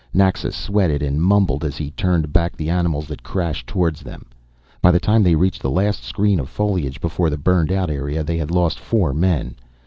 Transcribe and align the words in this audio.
Naxa 0.15 0.51
sweated 0.51 1.03
and 1.03 1.21
mumbled 1.21 1.63
as 1.63 1.77
he 1.77 1.91
turned 1.91 2.33
back 2.33 2.57
the 2.57 2.71
animals 2.71 3.07
that 3.07 3.21
crashed 3.21 3.67
towards 3.67 4.01
them. 4.01 4.25
By 4.81 4.89
the 4.89 4.99
time 4.99 5.21
they 5.21 5.35
reached 5.35 5.61
the 5.61 5.69
last 5.69 6.03
screen 6.03 6.39
of 6.39 6.49
foliage 6.49 6.99
before 6.99 7.29
the 7.29 7.37
burned 7.37 7.71
out 7.71 7.91
area, 7.91 8.23
they 8.23 8.37
had 8.39 8.49
lost 8.49 8.79
four 8.79 9.13
men. 9.13 9.53